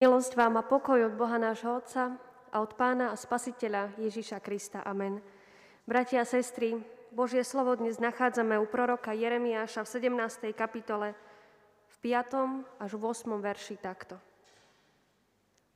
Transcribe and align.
Milosť 0.00 0.32
vám 0.32 0.56
a 0.56 0.64
pokoj 0.64 0.96
od 0.96 1.12
Boha 1.12 1.36
nášho 1.36 1.76
Otca 1.76 2.16
a 2.48 2.64
od 2.64 2.72
Pána 2.72 3.12
a 3.12 3.20
Spasiteľa 3.20 4.00
Ježiša 4.00 4.40
Krista. 4.40 4.80
Amen. 4.80 5.20
Bratia 5.84 6.24
a 6.24 6.28
sestry, 6.28 6.80
Božie 7.12 7.44
slovo 7.44 7.76
dnes 7.76 8.00
nachádzame 8.00 8.56
u 8.56 8.64
proroka 8.64 9.12
Jeremiáša 9.12 9.84
v 9.84 9.92
17. 10.16 10.56
kapitole 10.56 11.12
v 11.92 12.16
5. 12.16 12.80
až 12.80 12.96
8. 12.96 13.28
verši 13.44 13.76
takto. 13.76 14.16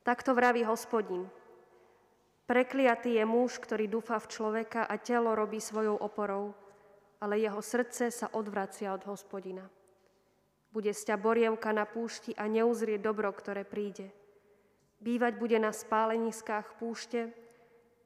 Takto 0.01 0.33
vraví 0.33 0.65
hospodin. 0.65 1.29
Prekliatý 2.49 3.21
je 3.21 3.29
muž, 3.29 3.61
ktorý 3.61 3.85
dúfa 3.85 4.17
v 4.17 4.25
človeka 4.25 4.89
a 4.89 4.97
telo 4.97 5.37
robí 5.37 5.61
svojou 5.61 6.01
oporou, 6.01 6.57
ale 7.21 7.45
jeho 7.45 7.61
srdce 7.61 8.09
sa 8.09 8.33
odvracia 8.33 8.89
od 8.89 9.05
hospodina. 9.05 9.69
Bude 10.75 10.91
sťa 10.91 11.15
borievka 11.15 11.71
na 11.71 11.87
púšti 11.87 12.35
a 12.35 12.51
neuzrie 12.51 12.99
dobro, 12.99 13.31
ktoré 13.31 13.63
príde. 13.63 14.11
Bývať 14.99 15.39
bude 15.39 15.55
na 15.55 15.71
spáleniskách 15.71 16.75
púšte, 16.75 17.31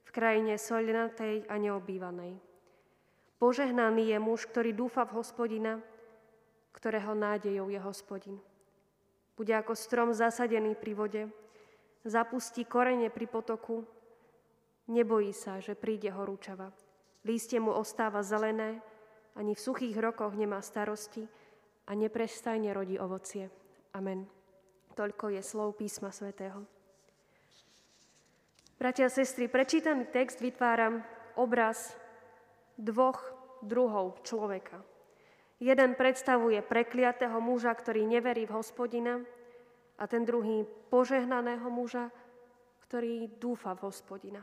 v 0.06 0.10
krajine 0.14 0.58
soľnatej 0.58 1.46
a 1.46 1.54
neobývanej. 1.54 2.34
Požehnaný 3.38 4.10
je 4.10 4.18
muž, 4.18 4.46
ktorý 4.50 4.74
dúfa 4.74 5.06
v 5.06 5.22
hospodina, 5.22 5.78
ktorého 6.74 7.14
nádejou 7.14 7.70
je 7.70 7.78
hospodin. 7.78 8.36
Bude 9.38 9.54
ako 9.54 9.78
strom 9.78 10.10
zasadený 10.10 10.74
pri 10.74 10.92
vode, 10.98 11.22
zapustí 12.02 12.66
korene 12.66 13.06
pri 13.06 13.30
potoku, 13.30 13.86
nebojí 14.90 15.30
sa, 15.30 15.62
že 15.62 15.78
príde 15.78 16.10
horúčava. 16.10 16.74
Lístie 17.22 17.62
mu 17.62 17.70
ostáva 17.70 18.26
zelené, 18.26 18.82
ani 19.38 19.54
v 19.54 19.62
suchých 19.62 19.94
rokoch 19.94 20.34
nemá 20.34 20.58
starosti, 20.58 21.22
a 21.86 21.92
neprestajne 21.96 22.74
rodí 22.74 22.98
ovocie. 22.98 23.48
Amen. 23.96 24.26
Toľko 24.94 25.32
je 25.32 25.42
slov 25.42 25.78
písma 25.78 26.12
svätého. 26.12 26.66
Bratia 28.80 29.06
a 29.06 29.12
sestry, 29.12 29.44
prečítaný 29.44 30.08
text 30.08 30.40
vytváram 30.40 31.04
obraz 31.36 31.92
dvoch 32.80 33.20
druhov 33.60 34.24
človeka. 34.24 34.80
Jeden 35.60 35.92
predstavuje 35.92 36.64
prekliatého 36.64 37.36
muža, 37.44 37.76
ktorý 37.76 38.08
neverí 38.08 38.48
v 38.48 38.56
hospodina 38.56 39.20
a 40.00 40.08
ten 40.08 40.24
druhý 40.24 40.64
požehnaného 40.88 41.68
muža, 41.68 42.08
ktorý 42.88 43.28
dúfa 43.36 43.76
v 43.76 43.84
hospodina. 43.84 44.40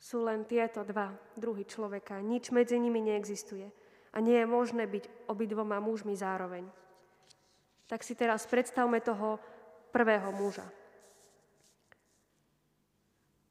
Sú 0.00 0.26
len 0.26 0.42
tieto 0.50 0.82
dva 0.82 1.14
druhy 1.38 1.62
človeka. 1.62 2.18
Nič 2.18 2.50
medzi 2.50 2.82
nimi 2.82 2.98
neexistuje 2.98 3.79
a 4.10 4.16
nie 4.18 4.38
je 4.38 4.46
možné 4.46 4.86
byť 4.86 5.30
obidvoma 5.30 5.78
mužmi 5.78 6.18
zároveň. 6.18 6.66
Tak 7.86 8.02
si 8.02 8.14
teraz 8.14 8.46
predstavme 8.46 8.98
toho 9.02 9.38
prvého 9.90 10.30
muža. 10.34 10.66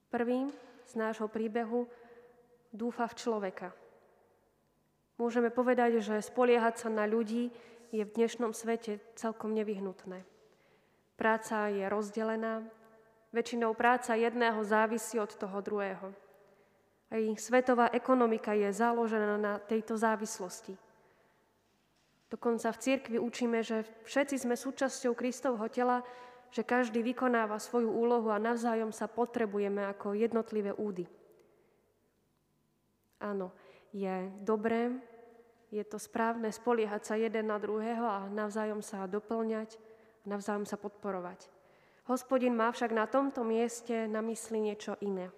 Prvým 0.09 0.49
z 0.89 0.93
nášho 0.97 1.29
príbehu 1.29 1.85
dúfa 2.73 3.05
v 3.05 3.17
človeka. 3.19 3.69
Môžeme 5.19 5.51
povedať, 5.51 5.99
že 5.99 6.23
spoliehať 6.23 6.81
sa 6.81 6.89
na 6.89 7.03
ľudí 7.03 7.51
je 7.91 8.03
v 8.05 8.13
dnešnom 8.15 8.55
svete 8.55 9.03
celkom 9.19 9.51
nevyhnutné. 9.51 10.23
Práca 11.19 11.67
je 11.67 11.83
rozdelená, 11.91 12.63
väčšinou 13.35 13.75
práca 13.75 14.15
jedného 14.15 14.63
závisí 14.63 15.19
od 15.19 15.29
toho 15.35 15.59
druhého. 15.59 16.15
Aj 17.09 17.23
svetová 17.41 17.89
ekonomika 17.89 18.53
je 18.53 18.69
založená 18.69 19.41
na 19.41 19.57
tejto 19.57 19.97
závislosti. 19.97 20.77
Dokonca 22.29 22.69
v 22.69 22.81
cirkvi 22.81 23.17
učíme, 23.17 23.65
že 23.65 23.81
všetci 24.05 24.45
sme 24.45 24.53
súčasťou 24.53 25.17
Kristovho 25.17 25.65
tela, 25.73 26.05
že 26.53 26.61
každý 26.61 27.01
vykonáva 27.01 27.57
svoju 27.57 27.89
úlohu 27.89 28.29
a 28.29 28.37
navzájom 28.37 28.93
sa 28.93 29.09
potrebujeme 29.09 29.89
ako 29.89 30.13
jednotlivé 30.13 30.69
údy. 30.77 31.09
Áno, 33.17 33.49
je 33.89 34.29
dobré, 34.45 34.93
je 35.73 35.81
to 35.85 35.97
správne 35.97 36.49
spoliehať 36.53 37.01
sa 37.01 37.15
jeden 37.17 37.49
na 37.49 37.57
druhého 37.57 38.05
a 38.05 38.29
navzájom 38.29 38.85
sa 38.85 39.09
doplňať, 39.09 39.77
navzájom 40.29 40.69
sa 40.69 40.77
podporovať. 40.77 41.49
Hospodin 42.09 42.57
má 42.57 42.69
však 42.73 42.89
na 42.89 43.05
tomto 43.05 43.45
mieste 43.45 44.09
na 44.09 44.21
mysli 44.25 44.61
niečo 44.61 44.97
iné. 45.01 45.29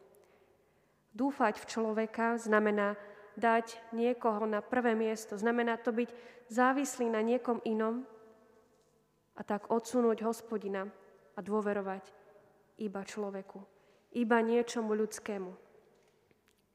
Dúfať 1.11 1.59
v 1.59 1.66
človeka 1.67 2.39
znamená 2.39 2.95
dať 3.35 3.79
niekoho 3.91 4.47
na 4.47 4.63
prvé 4.63 4.95
miesto, 4.95 5.35
znamená 5.35 5.79
to 5.79 5.91
byť 5.91 6.09
závislý 6.51 7.11
na 7.11 7.23
niekom 7.23 7.59
inom 7.63 8.03
a 9.35 9.41
tak 9.44 9.72
odsunúť 9.72 10.23
hospodina 10.23 10.88
a 11.35 11.39
dôverovať 11.39 12.03
iba 12.83 13.01
človeku, 13.03 13.59
iba 14.16 14.38
niečomu 14.44 14.91
ľudskému. 14.95 15.51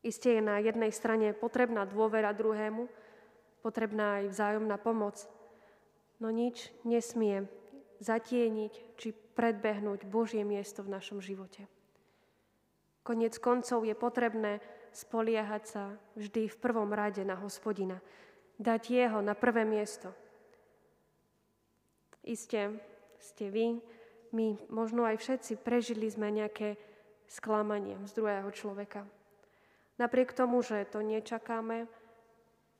Isté 0.07 0.39
je 0.39 0.43
na 0.45 0.63
jednej 0.63 0.93
strane 0.95 1.35
potrebná 1.35 1.83
dôvera 1.83 2.31
druhému, 2.31 2.87
potrebná 3.61 4.23
aj 4.23 4.25
vzájomná 4.31 4.77
pomoc, 4.79 5.27
no 6.23 6.31
nič 6.31 6.71
nesmie 6.87 7.49
zatieniť 7.99 8.73
či 8.97 9.09
predbehnúť 9.13 10.07
Božie 10.07 10.45
miesto 10.45 10.85
v 10.85 10.93
našom 10.95 11.19
živote. 11.21 11.67
Konec 13.07 13.39
koncov 13.39 13.87
je 13.87 13.95
potrebné 13.95 14.59
spoliehať 14.91 15.63
sa 15.63 15.95
vždy 16.19 16.51
v 16.51 16.57
prvom 16.59 16.91
rade 16.91 17.23
na 17.23 17.39
hospodina. 17.39 18.03
Dať 18.59 18.83
jeho 18.91 19.23
na 19.23 19.39
prvé 19.39 19.63
miesto. 19.63 20.11
Isté 22.27 22.75
ste 23.23 23.47
vy, 23.47 23.79
my 24.35 24.59
možno 24.67 25.07
aj 25.07 25.23
všetci 25.23 25.63
prežili 25.63 26.11
sme 26.11 26.35
nejaké 26.35 26.75
sklamanie 27.31 27.95
z 28.03 28.11
druhého 28.11 28.51
človeka. 28.51 29.07
Napriek 30.03 30.35
tomu, 30.35 30.67
že 30.67 30.83
to 30.91 30.99
nečakáme, 30.99 31.87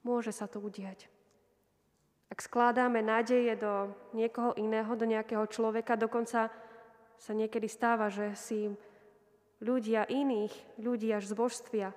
môže 0.03 0.35
sa 0.35 0.51
to 0.51 0.59
udiať. 0.59 1.07
Ak 2.27 2.43
skladáme 2.43 2.99
nádeje 2.99 3.55
do 3.55 3.95
niekoho 4.11 4.59
iného, 4.59 4.91
do 4.99 5.07
nejakého 5.07 5.47
človeka, 5.47 5.95
dokonca 5.95 6.51
sa 7.15 7.33
niekedy 7.33 7.71
stáva, 7.71 8.11
že 8.11 8.35
si 8.35 8.75
ľudia 9.61 10.09
iných, 10.09 10.81
ľudí 10.81 11.09
až 11.13 11.31
z 11.31 11.35
božstvia, 11.37 11.89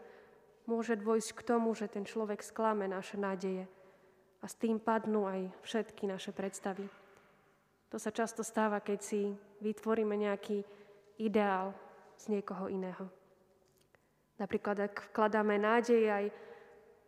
môže 0.70 0.96
dôjsť 0.96 1.30
k 1.34 1.42
tomu, 1.42 1.74
že 1.74 1.90
ten 1.90 2.06
človek 2.06 2.46
sklame 2.46 2.86
naše 2.86 3.18
nádeje 3.18 3.66
a 4.40 4.46
s 4.48 4.56
tým 4.56 4.80
padnú 4.80 5.28
aj 5.28 5.52
všetky 5.66 6.08
naše 6.08 6.32
predstavy. 6.32 6.88
To 7.90 7.98
sa 7.98 8.14
často 8.14 8.46
stáva, 8.46 8.80
keď 8.80 9.00
si 9.02 9.22
vytvoríme 9.66 10.14
nejaký 10.14 10.62
ideál 11.18 11.74
z 12.22 12.38
niekoho 12.38 12.70
iného. 12.70 13.10
Napríklad, 14.38 14.88
ak 14.88 15.12
vkladáme 15.12 15.60
nádej 15.60 16.04
aj 16.08 16.26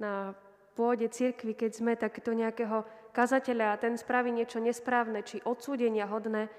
na 0.02 0.36
pôde 0.76 1.08
cirkvi, 1.08 1.56
keď 1.56 1.72
sme 1.72 1.94
takto 1.96 2.34
nejakého 2.34 2.84
kazateľa 3.16 3.68
a 3.72 3.80
ten 3.80 3.96
spraví 3.96 4.34
niečo 4.34 4.60
nesprávne 4.60 5.24
či 5.24 5.40
odsúdenia 5.46 6.10
hodné, 6.10 6.52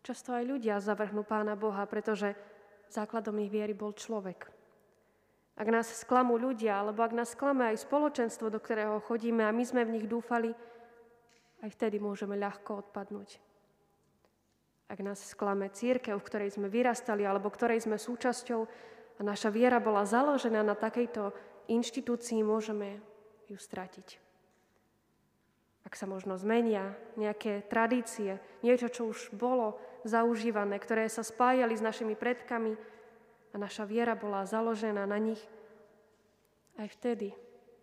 často 0.00 0.32
aj 0.32 0.44
ľudia 0.46 0.80
zavrhnú 0.80 1.26
Pána 1.26 1.58
Boha, 1.58 1.84
pretože 1.84 2.32
základom 2.90 3.36
ich 3.44 3.52
viery 3.52 3.76
bol 3.76 3.92
človek. 3.92 4.48
Ak 5.58 5.66
nás 5.66 5.90
sklamú 5.90 6.38
ľudia, 6.38 6.78
alebo 6.78 7.02
ak 7.02 7.12
nás 7.12 7.34
sklame 7.34 7.66
aj 7.74 7.82
spoločenstvo, 7.82 8.46
do 8.46 8.62
ktorého 8.62 9.02
chodíme 9.02 9.42
a 9.42 9.50
my 9.50 9.64
sme 9.66 9.82
v 9.82 9.98
nich 9.98 10.06
dúfali, 10.06 10.54
aj 11.66 11.70
vtedy 11.74 11.98
môžeme 11.98 12.38
ľahko 12.38 12.86
odpadnúť. 12.86 13.42
Ak 14.88 15.02
nás 15.02 15.20
sklame 15.20 15.68
církev, 15.68 16.16
v 16.16 16.26
ktorej 16.30 16.54
sme 16.54 16.70
vyrastali 16.70 17.26
alebo 17.26 17.50
ktorej 17.50 17.82
sme 17.84 17.98
súčasťou 17.98 18.60
a 19.18 19.20
naša 19.20 19.50
viera 19.50 19.82
bola 19.82 20.06
založená 20.06 20.62
na 20.62 20.78
takejto 20.78 21.34
inštitúcii, 21.66 22.40
môžeme 22.46 23.02
ju 23.50 23.58
stratiť. 23.58 24.22
Ak 25.84 25.98
sa 25.98 26.06
možno 26.06 26.38
zmenia 26.38 26.94
nejaké 27.16 27.66
tradície, 27.66 28.38
niečo, 28.62 28.92
čo 28.92 29.10
už 29.10 29.34
bolo 29.34 29.80
zaužívané, 30.08 30.80
ktoré 30.80 31.04
sa 31.12 31.20
spájali 31.20 31.76
s 31.76 31.84
našimi 31.84 32.16
predkami 32.16 32.72
a 33.52 33.56
naša 33.60 33.84
viera 33.84 34.16
bola 34.16 34.48
založená 34.48 35.04
na 35.04 35.20
nich, 35.20 35.40
aj 36.80 36.88
vtedy 36.96 37.36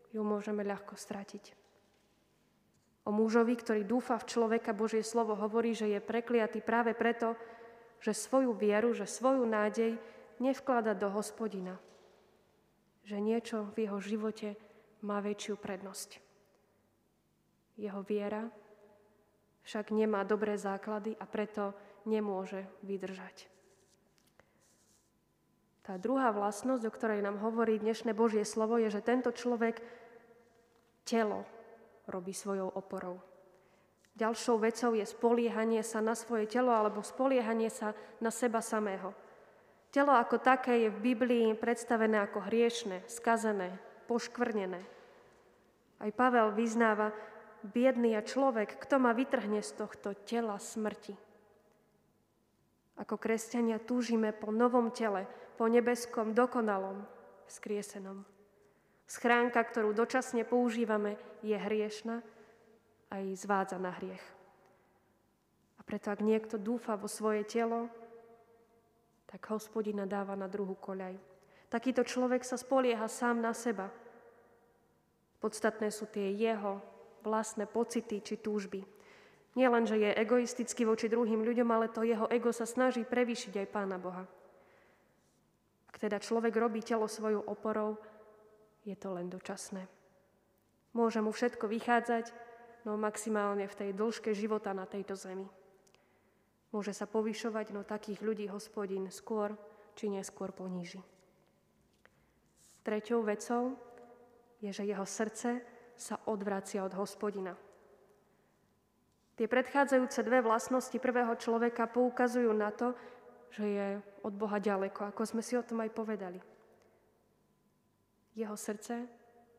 ju 0.10 0.22
môžeme 0.26 0.66
ľahko 0.66 0.98
stratiť. 0.98 1.54
O 3.06 3.14
mužovi, 3.14 3.54
ktorý 3.54 3.86
dúfa 3.86 4.18
v 4.18 4.26
človeka, 4.26 4.74
Božie 4.74 5.06
slovo 5.06 5.38
hovorí, 5.38 5.78
že 5.78 5.86
je 5.86 6.02
prekliatý 6.02 6.66
práve 6.66 6.98
preto, 6.98 7.38
že 8.02 8.18
svoju 8.18 8.58
vieru, 8.58 8.98
že 8.98 9.06
svoju 9.06 9.46
nádej 9.46 10.02
nevklada 10.42 10.98
do 10.98 11.14
hospodina. 11.14 11.78
Že 13.06 13.18
niečo 13.22 13.58
v 13.78 13.86
jeho 13.86 14.02
živote 14.02 14.58
má 15.06 15.22
väčšiu 15.22 15.54
prednosť. 15.62 16.18
Jeho 17.78 18.02
viera 18.02 18.50
však 19.66 19.94
nemá 19.94 20.26
dobré 20.26 20.58
základy 20.58 21.14
a 21.20 21.26
preto 21.30 21.78
nemôže 22.06 22.66
vydržať. 22.86 23.50
Tá 25.86 26.02
druhá 26.02 26.34
vlastnosť, 26.34 26.90
o 26.90 26.96
ktorej 26.96 27.22
nám 27.22 27.38
hovorí 27.46 27.78
dnešné 27.78 28.18
Božie 28.18 28.42
slovo, 28.42 28.82
je, 28.82 28.90
že 28.90 29.06
tento 29.06 29.30
človek 29.30 29.86
telo 31.06 31.46
robí 32.10 32.34
svojou 32.34 32.74
oporou. 32.74 33.22
Ďalšou 34.18 34.58
vecou 34.64 34.96
je 34.98 35.06
spoliehanie 35.06 35.84
sa 35.86 36.02
na 36.02 36.18
svoje 36.18 36.50
telo 36.50 36.74
alebo 36.74 37.06
spoliehanie 37.06 37.70
sa 37.70 37.94
na 38.18 38.34
seba 38.34 38.66
samého. 38.66 39.14
Telo 39.94 40.16
ako 40.16 40.42
také 40.42 40.88
je 40.88 40.90
v 40.90 41.14
Biblii 41.14 41.54
predstavené 41.54 42.24
ako 42.24 42.48
hriešne, 42.50 43.06
skazené, 43.06 43.76
poškvrnené. 44.10 44.82
Aj 46.02 46.12
Pavel 46.16 46.50
vyznáva, 46.56 47.14
biedný 47.62 48.18
a 48.18 48.26
človek, 48.26 48.82
kto 48.82 48.98
ma 48.98 49.14
vytrhne 49.14 49.62
z 49.62 49.72
tohto 49.86 50.18
tela 50.26 50.58
smrti. 50.58 51.16
Ako 52.96 53.20
kresťania 53.20 53.82
túžime 53.82 54.32
po 54.32 54.56
novom 54.56 54.88
tele, 54.92 55.28
po 55.60 55.68
nebeskom, 55.68 56.32
dokonalom, 56.32 57.04
skriesenom. 57.52 58.24
Schránka, 59.06 59.62
ktorú 59.62 59.92
dočasne 59.92 60.48
používame, 60.48 61.20
je 61.46 61.54
hriešna 61.54 62.26
a 63.12 63.14
jej 63.22 63.36
zvádza 63.38 63.78
na 63.78 63.94
hriech. 63.94 64.24
A 65.78 65.82
preto, 65.86 66.10
ak 66.10 66.26
niekto 66.26 66.56
dúfa 66.58 66.98
vo 66.98 67.06
svoje 67.06 67.46
telo, 67.46 67.92
tak 69.30 69.52
hospodina 69.52 70.08
dáva 70.08 70.34
na 70.34 70.48
druhú 70.48 70.74
koľaj. 70.80 71.20
Takýto 71.68 72.08
človek 72.08 72.48
sa 72.48 72.56
spolieha 72.56 73.06
sám 73.12 73.44
na 73.44 73.52
seba. 73.52 73.92
Podstatné 75.44 75.92
sú 75.92 76.08
tie 76.08 76.32
jeho 76.32 76.80
vlastné 77.22 77.68
pocity 77.68 78.24
či 78.24 78.40
túžby. 78.40 78.95
Nie 79.56 79.72
len, 79.72 79.88
že 79.88 79.96
je 79.96 80.12
egoistický 80.12 80.84
voči 80.84 81.08
druhým 81.08 81.40
ľuďom, 81.40 81.70
ale 81.72 81.88
to 81.88 82.04
jeho 82.04 82.28
ego 82.28 82.52
sa 82.52 82.68
snaží 82.68 83.08
prevýšiť 83.08 83.64
aj 83.64 83.72
Pána 83.72 83.96
Boha. 83.96 84.28
Ak 85.88 85.96
teda 85.96 86.20
človek 86.20 86.52
robí 86.60 86.84
telo 86.84 87.08
svojou 87.08 87.40
oporou, 87.48 87.96
je 88.84 89.00
to 89.00 89.16
len 89.16 89.32
dočasné. 89.32 89.88
Môže 90.92 91.24
mu 91.24 91.32
všetko 91.32 91.72
vychádzať, 91.72 92.36
no 92.84 93.00
maximálne 93.00 93.64
v 93.64 93.78
tej 93.80 93.90
dĺžke 93.96 94.36
života 94.36 94.76
na 94.76 94.84
tejto 94.84 95.16
zemi. 95.16 95.48
Môže 96.76 96.92
sa 96.92 97.08
povyšovať, 97.08 97.72
no 97.72 97.88
takých 97.88 98.20
ľudí 98.20 98.52
hospodin 98.52 99.08
skôr 99.08 99.56
či 99.96 100.12
neskôr 100.12 100.52
poníži. 100.52 101.00
Treťou 102.84 103.24
vecou 103.24 103.80
je, 104.60 104.70
že 104.70 104.84
jeho 104.84 105.08
srdce 105.08 105.64
sa 105.96 106.20
odvracia 106.28 106.84
od 106.84 106.92
hospodina. 107.00 107.56
Tie 109.36 109.52
predchádzajúce 109.52 110.24
dve 110.24 110.40
vlastnosti 110.40 110.96
prvého 110.96 111.36
človeka 111.36 111.92
poukazujú 111.92 112.56
na 112.56 112.72
to, 112.72 112.96
že 113.52 113.66
je 113.68 113.88
od 114.24 114.34
Boha 114.36 114.60
ďaleko, 114.60 115.12
ako 115.12 115.22
sme 115.28 115.44
si 115.44 115.60
o 115.60 115.64
tom 115.64 115.84
aj 115.84 115.92
povedali. 115.92 116.40
Jeho 118.36 118.56
srdce 118.56 119.08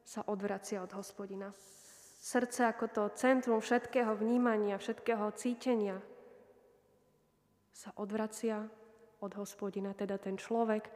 sa 0.05 0.25
odvracia 0.29 0.81
od 0.81 0.93
hospodina. 0.97 1.53
Srdce 2.21 2.73
ako 2.73 2.85
to 2.89 3.03
centrum 3.17 3.61
všetkého 3.61 4.17
vnímania, 4.17 4.81
všetkého 4.81 5.29
cítenia 5.37 6.01
sa 7.73 7.93
odvracia 8.01 8.65
od 9.21 9.33
hospodina. 9.37 9.93
Teda 9.93 10.17
ten 10.17 10.41
človek 10.41 10.89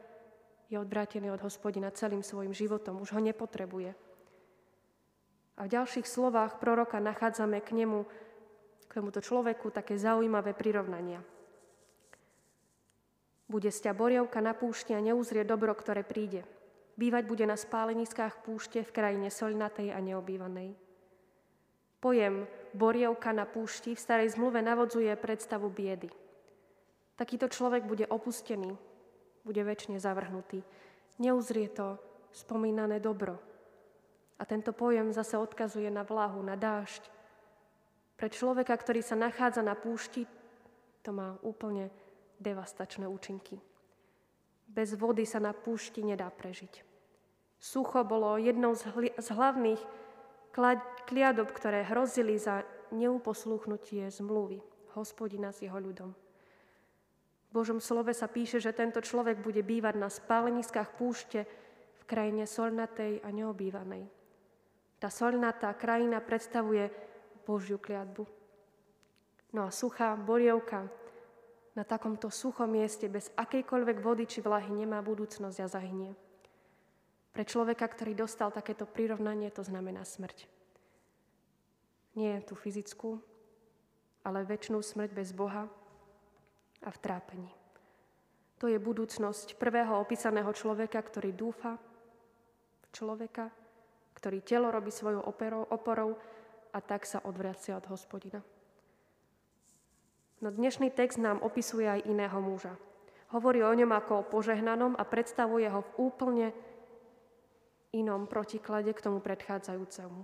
je 0.73 0.81
odvrátený 0.81 1.29
od 1.29 1.41
hospodina 1.45 1.93
celým 1.93 2.25
svojim 2.25 2.53
životom, 2.53 2.97
už 2.97 3.13
ho 3.13 3.21
nepotrebuje. 3.21 3.93
A 5.59 5.67
v 5.67 5.73
ďalších 5.77 6.09
slovách 6.09 6.57
proroka 6.57 6.97
nachádzame 6.97 7.61
k 7.61 7.85
nemu 7.85 8.07
k 8.91 8.99
tomuto 8.99 9.23
človeku 9.23 9.71
také 9.71 9.95
zaujímavé 9.95 10.51
prirovnania. 10.51 11.23
Bude 13.47 13.71
sťa 13.71 13.95
borievka 13.95 14.43
na 14.43 14.51
púšti 14.51 14.91
a 14.91 14.99
neuzrie 14.99 15.47
dobro, 15.47 15.71
ktoré 15.71 16.03
príde. 16.03 16.43
Bývať 16.99 17.23
bude 17.23 17.47
na 17.47 17.55
spáleniskách 17.55 18.43
púšte 18.43 18.83
v 18.83 18.91
krajine 18.91 19.31
solnatej 19.31 19.95
a 19.95 19.99
neobývanej. 20.03 20.75
Pojem 22.03 22.43
borievka 22.75 23.31
na 23.31 23.47
púšti 23.47 23.95
v 23.95 24.03
starej 24.03 24.35
zmluve 24.35 24.59
navodzuje 24.59 25.15
predstavu 25.15 25.71
biedy. 25.71 26.11
Takýto 27.15 27.47
človek 27.47 27.87
bude 27.87 28.03
opustený, 28.11 28.75
bude 29.47 29.61
väčšine 29.63 30.03
zavrhnutý. 30.03 30.67
Neuzrie 31.15 31.71
to 31.71 31.95
spomínané 32.35 32.99
dobro. 32.99 33.39
A 34.35 34.43
tento 34.43 34.75
pojem 34.75 35.15
zase 35.15 35.39
odkazuje 35.39 35.87
na 35.87 36.03
vlahu, 36.03 36.43
na 36.43 36.59
dážď, 36.59 37.20
pre 38.21 38.29
človeka, 38.29 38.77
ktorý 38.77 39.01
sa 39.01 39.17
nachádza 39.17 39.65
na 39.65 39.73
púšti, 39.73 40.29
to 41.01 41.09
má 41.09 41.41
úplne 41.41 41.89
devastačné 42.37 43.09
účinky. 43.09 43.57
Bez 44.69 44.93
vody 44.93 45.25
sa 45.25 45.41
na 45.41 45.57
púšti 45.57 46.05
nedá 46.05 46.29
prežiť. 46.29 46.85
Sucho 47.57 48.05
bolo 48.05 48.37
jednou 48.37 48.77
z, 48.77 48.85
hli- 48.93 49.17
z 49.17 49.27
hlavných 49.33 49.81
kliadob, 51.09 51.49
ktoré 51.49 51.81
hrozili 51.81 52.37
za 52.37 52.61
neuposluchnutie 52.93 54.05
zmluvy 54.13 54.61
hospodina 54.93 55.49
s 55.49 55.65
jeho 55.65 55.81
ľudom. 55.81 56.13
V 56.13 57.49
Božom 57.49 57.81
slove 57.81 58.13
sa 58.13 58.29
píše, 58.29 58.61
že 58.61 58.69
tento 58.69 59.01
človek 59.01 59.41
bude 59.41 59.65
bývať 59.65 59.97
na 59.97 60.13
spáleniskách 60.13 60.93
púšte 60.93 61.49
v 61.97 62.03
krajine 62.05 62.45
solnatej 62.45 63.25
a 63.25 63.33
neobývanej. 63.33 64.05
Tá 65.01 65.09
solnatá 65.09 65.73
krajina 65.73 66.21
predstavuje 66.21 67.09
Božiu 67.43 67.77
kliatbu. 67.77 68.23
No 69.51 69.67
a 69.67 69.69
suchá 69.71 70.15
borievka 70.15 70.87
na 71.75 71.83
takomto 71.83 72.27
suchom 72.27 72.67
mieste 72.71 73.07
bez 73.07 73.31
akejkoľvek 73.35 73.97
vody 73.99 74.23
či 74.27 74.43
vlahy 74.43 74.71
nemá 74.71 74.99
budúcnosť 74.99 75.57
a 75.63 75.67
zahynie. 75.67 76.11
Pre 77.31 77.43
človeka, 77.47 77.87
ktorý 77.87 78.11
dostal 78.11 78.51
takéto 78.51 78.83
prirovnanie, 78.83 79.47
to 79.55 79.63
znamená 79.63 80.03
smrť. 80.03 80.51
Nie 82.19 82.43
tú 82.43 82.59
fyzickú, 82.59 83.23
ale 84.27 84.43
väčšnú 84.43 84.83
smrť 84.83 85.11
bez 85.15 85.31
Boha 85.31 85.71
a 86.83 86.89
v 86.91 86.97
trápení. 86.99 87.51
To 88.59 88.67
je 88.67 88.77
budúcnosť 88.77 89.55
prvého 89.57 89.95
opísaného 89.97 90.51
človeka, 90.53 90.99
ktorý 91.01 91.31
dúfa 91.33 91.79
v 92.83 92.87
človeka, 92.93 93.49
ktorý 94.13 94.43
telo 94.43 94.69
robí 94.69 94.91
svojou 94.91 95.23
oporou, 95.71 96.19
a 96.71 96.79
tak 96.79 97.03
sa 97.03 97.19
odvracia 97.23 97.75
od 97.75 97.85
hospodina. 97.91 98.39
No 100.41 100.49
dnešný 100.49 100.89
text 100.89 101.21
nám 101.21 101.43
opisuje 101.45 101.85
aj 101.85 102.07
iného 102.09 102.39
muža. 102.41 102.73
Hovorí 103.31 103.61
o 103.63 103.71
ňom 103.71 103.93
ako 103.93 104.13
o 104.25 104.27
požehnanom 104.27 104.97
a 104.97 105.03
predstavuje 105.05 105.69
ho 105.69 105.85
v 105.85 105.91
úplne 106.01 106.47
inom 107.93 108.25
protiklade 108.25 108.91
k 108.91 109.03
tomu 109.03 109.19
predchádzajúcemu. 109.21 110.21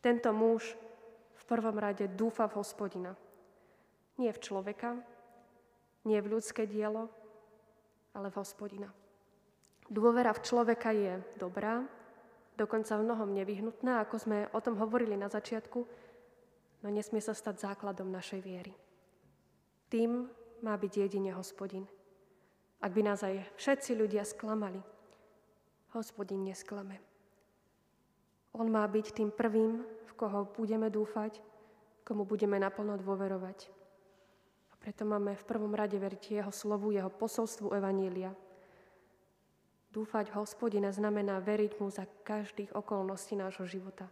Tento 0.00 0.30
muž 0.32 0.74
v 1.34 1.42
prvom 1.44 1.76
rade 1.76 2.08
dúfa 2.08 2.48
v 2.48 2.58
hospodina. 2.62 3.12
Nie 4.16 4.32
v 4.32 4.42
človeka, 4.42 4.96
nie 6.06 6.18
v 6.22 6.38
ľudské 6.38 6.64
dielo, 6.64 7.10
ale 8.14 8.30
v 8.30 8.38
hospodina. 8.38 8.88
Dôvera 9.90 10.32
v 10.32 10.44
človeka 10.46 10.90
je 10.94 11.20
dobrá, 11.36 11.84
dokonca 12.54 12.94
v 12.96 13.06
mnohom 13.06 13.30
nevyhnutná, 13.34 14.02
ako 14.02 14.16
sme 14.18 14.38
o 14.54 14.60
tom 14.62 14.78
hovorili 14.78 15.18
na 15.18 15.26
začiatku, 15.26 15.78
no 16.82 16.86
nesmie 16.90 17.22
sa 17.22 17.34
stať 17.34 17.70
základom 17.70 18.06
našej 18.10 18.40
viery. 18.42 18.74
Tým 19.90 20.26
má 20.62 20.74
byť 20.78 20.92
jedine 21.06 21.34
hospodin. 21.34 21.84
Ak 22.82 22.92
by 22.92 23.02
nás 23.02 23.24
aj 23.24 23.42
všetci 23.58 23.96
ľudia 23.96 24.22
sklamali, 24.26 24.80
hospodin 25.94 26.42
nesklame. 26.42 27.00
On 28.54 28.66
má 28.70 28.86
byť 28.86 29.06
tým 29.18 29.30
prvým, 29.34 29.82
v 29.82 30.12
koho 30.14 30.46
budeme 30.54 30.90
dúfať, 30.90 31.42
komu 32.06 32.22
budeme 32.22 32.60
naplno 32.60 32.94
dôverovať. 33.00 33.58
A 34.70 34.74
preto 34.78 35.02
máme 35.02 35.34
v 35.34 35.46
prvom 35.48 35.72
rade 35.74 35.96
veriť 35.96 36.42
jeho 36.42 36.52
slovu, 36.54 36.94
jeho 36.94 37.10
posolstvu 37.10 37.74
Evanília– 37.74 38.30
Dúfať 39.94 40.34
hospodina 40.34 40.90
znamená 40.90 41.38
veriť 41.38 41.78
mu 41.78 41.86
za 41.86 42.02
každých 42.26 42.74
okolností 42.74 43.38
nášho 43.38 43.62
života, 43.62 44.10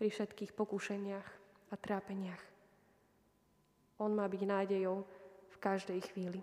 pri 0.00 0.08
všetkých 0.08 0.56
pokušeniach 0.56 1.28
a 1.68 1.74
trápeniach. 1.76 2.40
On 4.00 4.08
má 4.08 4.24
byť 4.24 4.42
nádejou 4.48 5.04
v 5.52 5.56
každej 5.60 6.00
chvíli. 6.08 6.40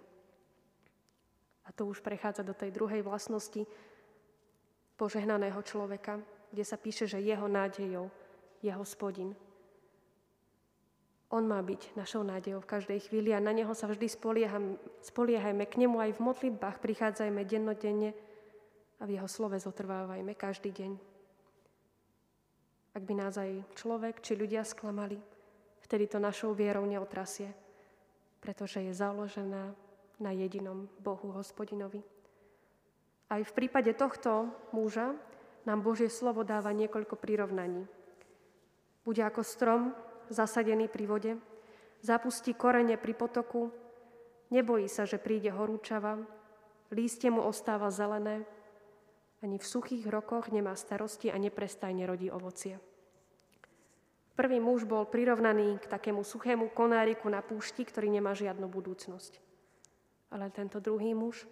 A 1.65 1.73
to 1.73 1.89
už 1.89 2.05
prechádza 2.05 2.45
do 2.45 2.53
tej 2.53 2.69
druhej 2.69 3.01
vlastnosti 3.01 3.65
požehnaného 4.93 5.57
človeka, 5.65 6.21
kde 6.53 6.61
sa 6.61 6.77
píše, 6.77 7.09
že 7.09 7.25
jeho 7.25 7.49
nádejou 7.49 8.13
je 8.61 8.69
hospodin. 8.69 9.33
On 11.33 11.41
má 11.41 11.57
byť 11.65 11.97
našou 11.97 12.21
nádejou 12.21 12.61
v 12.61 12.69
každej 12.77 13.09
chvíli 13.09 13.33
a 13.33 13.41
na 13.41 13.49
neho 13.49 13.73
sa 13.73 13.89
vždy 13.89 14.05
spoliehajme. 15.01 15.63
K 15.65 15.75
nemu 15.81 15.97
aj 15.97 16.11
v 16.13 16.21
modlitbách 16.21 16.77
prichádzajme 16.77 17.41
dennodenne, 17.49 18.13
a 18.99 19.03
v 19.03 19.19
jeho 19.19 19.27
slove 19.27 19.57
zotrvávajme 19.59 20.33
každý 20.35 20.71
deň. 20.71 20.91
Ak 22.95 23.03
by 23.03 23.13
nás 23.15 23.35
aj 23.35 23.75
človek 23.75 24.23
či 24.23 24.39
ľudia 24.39 24.63
sklamali, 24.63 25.19
vtedy 25.83 26.07
to 26.07 26.15
našou 26.15 26.55
vierou 26.55 26.87
neotrasie, 26.87 27.51
pretože 28.39 28.79
je 28.79 28.95
založená 28.95 29.75
na 30.19 30.31
jedinom 30.31 30.87
Bohu 31.03 31.35
hospodinovi. 31.35 31.99
Aj 33.27 33.41
v 33.43 33.51
prípade 33.51 33.91
tohto 33.97 34.47
muža 34.71 35.11
nám 35.67 35.81
Božie 35.81 36.07
slovo 36.07 36.45
dáva 36.47 36.71
niekoľko 36.71 37.19
prirovnaní. 37.19 37.83
Bude 39.03 39.21
ako 39.25 39.41
strom 39.43 39.81
zasadený 40.29 40.87
pri 40.87 41.05
vode, 41.05 41.31
zapustí 42.05 42.53
korene 42.53 42.95
pri 42.95 43.13
potoku, 43.17 43.73
nebojí 44.53 44.85
sa, 44.87 45.03
že 45.03 45.17
príde 45.17 45.49
horúčava, 45.49 46.21
lístie 46.93 47.33
mu 47.33 47.43
ostáva 47.43 47.89
zelené, 47.89 48.45
ani 49.45 49.61
v 49.61 49.69
suchých 49.69 50.09
rokoch 50.09 50.49
nemá 50.49 50.73
starosti 50.73 51.29
a 51.29 51.37
neprestajne 51.37 52.09
rodí 52.09 52.33
ovocie. 52.33 52.81
Prvý 54.33 54.57
muž 54.57 54.83
bol 54.89 55.05
prirovnaný 55.05 55.77
k 55.79 55.85
takému 55.85 56.25
suchému 56.25 56.73
konáriku 56.73 57.29
na 57.29 57.45
púšti, 57.45 57.85
ktorý 57.85 58.09
nemá 58.09 58.33
žiadnu 58.33 58.65
budúcnosť. 58.67 59.37
Ale 60.33 60.49
tento 60.49 60.81
druhý 60.81 61.13
muž 61.13 61.45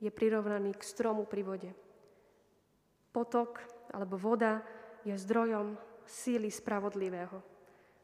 je 0.00 0.08
prirovnaný 0.08 0.74
k 0.74 0.82
stromu 0.82 1.28
pri 1.28 1.42
vode. 1.44 1.70
Potok 3.12 3.60
alebo 3.92 4.16
voda 4.18 4.64
je 5.04 5.14
zdrojom 5.14 5.78
síly 6.08 6.48
spravodlivého. 6.50 7.38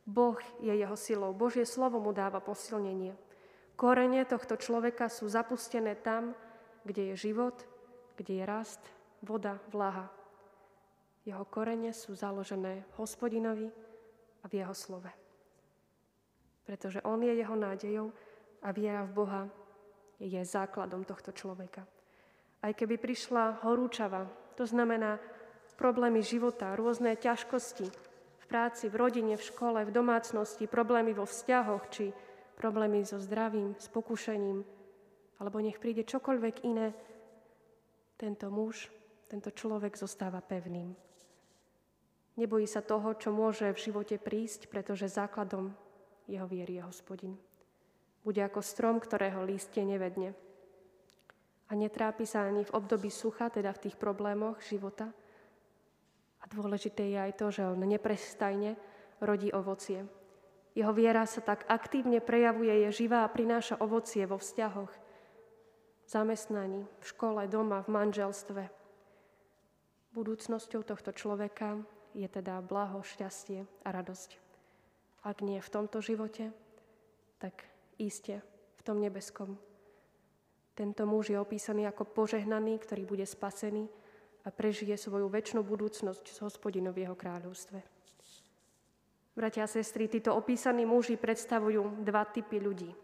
Boh 0.05 0.37
je 0.61 0.71
jeho 0.71 0.95
silou. 1.01 1.33
Božie 1.33 1.65
slovo 1.65 1.97
mu 1.97 2.13
dáva 2.13 2.45
posilnenie. 2.45 3.17
Korene 3.75 4.23
tohto 4.29 4.61
človeka 4.61 5.09
sú 5.09 5.27
zapustené 5.27 5.97
tam, 5.99 6.37
kde 6.87 7.11
je 7.11 7.33
život, 7.33 7.57
kde 8.15 8.39
je 8.39 8.45
rast, 8.47 8.94
voda, 9.25 9.59
vlaha. 9.73 10.07
Jeho 11.25 11.45
korene 11.49 11.91
sú 11.97 12.13
založené 12.13 12.85
hospodinovi, 13.01 13.73
a 14.45 14.49
v 14.49 14.61
jeho 14.61 14.77
slove. 14.77 15.09
Pretože 16.65 17.01
on 17.09 17.25
je 17.25 17.33
jeho 17.33 17.57
nádejou 17.57 18.13
a 18.65 18.69
viera 18.73 19.05
v 19.09 19.13
Boha 19.17 19.43
je 20.21 20.41
základom 20.45 21.05
tohto 21.05 21.33
človeka. 21.33 21.85
Aj 22.65 22.73
keby 22.73 22.97
prišla 22.97 23.65
horúčava, 23.65 24.29
to 24.57 24.65
znamená 24.65 25.21
problémy 25.77 26.25
života, 26.25 26.77
rôzne 26.77 27.17
ťažkosti 27.19 27.89
v 28.41 28.45
práci, 28.47 28.89
v 28.89 28.97
rodine, 28.97 29.35
v 29.37 29.45
škole, 29.45 29.81
v 29.85 29.93
domácnosti, 29.93 30.71
problémy 30.71 31.13
vo 31.13 31.29
vzťahoch, 31.29 31.85
či 31.93 32.15
problémy 32.57 33.05
so 33.05 33.21
zdravím, 33.21 33.77
s 33.77 33.91
pokušením, 33.91 34.65
alebo 35.43 35.57
nech 35.61 35.83
príde 35.83 36.07
čokoľvek 36.07 36.55
iné, 36.65 36.95
tento 38.15 38.49
muž, 38.49 38.89
tento 39.35 39.51
človek 39.51 39.99
zostáva 39.99 40.39
pevným. 40.39 40.95
Nebojí 42.39 42.71
sa 42.71 42.87
toho, 42.87 43.19
čo 43.19 43.35
môže 43.35 43.67
v 43.75 43.83
živote 43.83 44.15
prísť, 44.15 44.71
pretože 44.71 45.11
základom 45.11 45.75
jeho 46.31 46.47
viery 46.47 46.79
je 46.79 46.87
hospodin. 46.87 47.35
Bude 48.23 48.39
ako 48.47 48.63
strom, 48.63 49.03
ktorého 49.03 49.43
lístie 49.43 49.83
nevedne. 49.83 50.39
A 51.67 51.75
netrápi 51.75 52.23
sa 52.31 52.47
ani 52.47 52.63
v 52.63 52.75
období 52.79 53.11
sucha, 53.11 53.51
teda 53.51 53.75
v 53.75 53.83
tých 53.91 53.99
problémoch 53.99 54.63
života. 54.63 55.11
A 56.39 56.45
dôležité 56.47 57.11
je 57.11 57.19
aj 57.19 57.33
to, 57.35 57.51
že 57.51 57.67
on 57.67 57.83
neprestajne 57.83 58.79
rodí 59.19 59.51
ovocie. 59.51 60.07
Jeho 60.79 60.95
viera 60.95 61.27
sa 61.27 61.43
tak 61.43 61.67
aktívne 61.67 62.23
prejavuje, 62.23 62.87
je 62.87 63.03
živá 63.03 63.27
a 63.27 63.35
prináša 63.35 63.83
ovocie 63.83 64.31
vo 64.31 64.39
vzťahoch, 64.39 64.95
v 66.07 66.07
zamestnaní, 66.07 66.87
v 66.87 67.05
škole, 67.11 67.51
doma, 67.51 67.83
v 67.83 67.91
manželstve. 67.99 68.84
Budúcnosťou 70.15 70.87
tohto 70.87 71.11
človeka 71.11 71.83
je 72.15 72.31
teda 72.31 72.63
blaho, 72.63 73.03
šťastie 73.03 73.67
a 73.83 73.89
radosť. 73.91 74.39
Ak 75.27 75.43
nie 75.43 75.59
v 75.59 75.73
tomto 75.75 75.99
živote, 75.99 76.55
tak 77.43 77.67
iste 77.99 78.39
v 78.79 78.83
tom 78.87 79.03
nebeskom. 79.03 79.59
Tento 80.79 81.03
muž 81.03 81.35
je 81.35 81.39
opísaný 81.39 81.91
ako 81.91 82.07
požehnaný, 82.15 82.79
ktorý 82.79 83.03
bude 83.03 83.27
spasený 83.27 83.91
a 84.47 84.55
prežije 84.55 84.95
svoju 84.95 85.27
väčšinu 85.27 85.67
budúcnosť 85.67 86.25
s 86.31 86.39
hospodinom 86.47 86.95
v 86.95 87.11
jeho 87.11 87.19
kráľovstve. 87.19 87.83
Bratia 89.35 89.67
a 89.67 89.71
sestry, 89.71 90.07
títo 90.07 90.31
opísaní 90.39 90.87
muži 90.87 91.19
predstavujú 91.19 92.07
dva 92.07 92.23
typy 92.23 92.63
ľudí. 92.63 92.95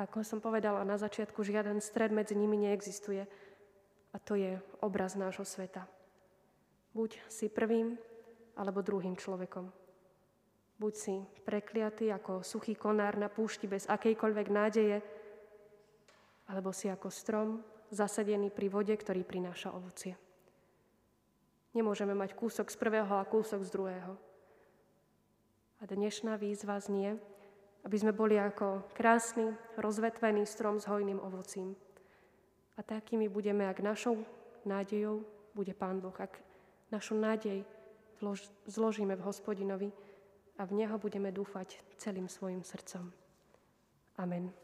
Ako 0.00 0.24
som 0.24 0.40
povedala 0.40 0.80
na 0.80 0.96
začiatku, 0.96 1.44
žiaden 1.44 1.78
stred 1.84 2.08
medzi 2.08 2.32
nimi 2.32 2.56
neexistuje. 2.56 3.28
A 4.14 4.16
to 4.22 4.38
je 4.38 4.62
obraz 4.78 5.18
nášho 5.18 5.42
sveta. 5.42 5.90
Buď 6.94 7.18
si 7.26 7.50
prvým 7.50 7.98
alebo 8.54 8.86
druhým 8.86 9.18
človekom. 9.18 9.66
Buď 10.78 10.94
si 10.94 11.14
prekliatý 11.42 12.14
ako 12.14 12.46
suchý 12.46 12.78
konár 12.78 13.18
na 13.18 13.26
púšti 13.26 13.66
bez 13.66 13.90
akejkoľvek 13.90 14.48
nádeje, 14.50 15.02
alebo 16.50 16.70
si 16.70 16.86
ako 16.86 17.10
strom 17.10 17.62
zasadený 17.90 18.50
pri 18.54 18.70
vode, 18.70 18.94
ktorý 18.94 19.26
prináša 19.26 19.74
ovocie. 19.74 20.14
Nemôžeme 21.74 22.14
mať 22.14 22.38
kúsok 22.38 22.70
z 22.70 22.76
prvého 22.78 23.10
a 23.18 23.26
kúsok 23.26 23.66
z 23.66 23.70
druhého. 23.74 24.14
A 25.82 25.90
dnešná 25.90 26.38
výzva 26.38 26.78
znie, 26.78 27.18
aby 27.82 27.96
sme 27.98 28.14
boli 28.14 28.38
ako 28.38 28.86
krásny, 28.94 29.50
rozvetvený 29.74 30.46
strom 30.46 30.78
s 30.78 30.86
hojným 30.86 31.18
ovocím. 31.18 31.74
A 32.76 32.82
takými 32.82 33.28
budeme, 33.28 33.68
ak 33.68 33.80
našou 33.80 34.26
nádejou 34.66 35.22
bude 35.54 35.74
Pán 35.74 36.00
Boh, 36.00 36.14
ak 36.20 36.40
Našu 36.94 37.18
nádej 37.18 37.64
zložíme 38.70 39.16
v 39.16 39.26
hospodinovi 39.26 39.90
a 40.58 40.64
v 40.64 40.72
Neho 40.72 40.94
budeme 40.98 41.34
dúfať 41.34 41.82
celým 41.98 42.30
svojim 42.30 42.62
srdcom. 42.62 43.10
Amen. 44.14 44.63